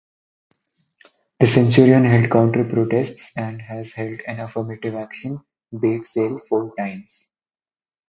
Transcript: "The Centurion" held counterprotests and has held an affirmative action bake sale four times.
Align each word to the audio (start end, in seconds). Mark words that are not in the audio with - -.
"The 1.39 1.45
Centurion" 1.45 2.05
held 2.05 2.23
counterprotests 2.31 3.33
and 3.37 3.61
has 3.61 3.91
held 3.91 4.19
an 4.21 4.39
affirmative 4.39 4.95
action 4.95 5.39
bake 5.79 6.07
sale 6.07 6.39
four 6.39 6.73
times. 6.75 7.29